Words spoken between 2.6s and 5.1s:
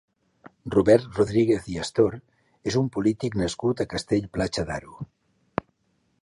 és un polític nascut a Castell-Platja d'Aro.